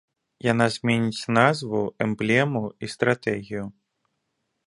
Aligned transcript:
Яна 0.51 0.65
зменіць 0.75 1.27
назву, 1.37 1.81
эмблему 2.07 2.63
і 2.87 2.91
стратэгію. 2.95 3.63